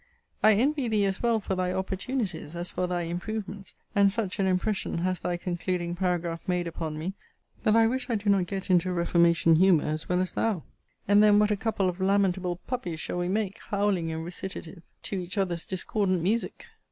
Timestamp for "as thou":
10.21-10.63